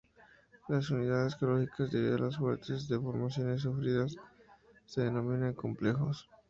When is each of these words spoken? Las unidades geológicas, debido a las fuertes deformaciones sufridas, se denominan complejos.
Las 0.67 0.89
unidades 0.89 1.35
geológicas, 1.35 1.91
debido 1.91 2.15
a 2.15 2.19
las 2.21 2.37
fuertes 2.37 2.87
deformaciones 2.87 3.61
sufridas, 3.61 4.15
se 4.87 5.01
denominan 5.01 5.53
complejos. 5.53 6.27